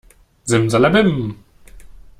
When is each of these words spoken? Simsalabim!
Simsalabim! 0.49 1.15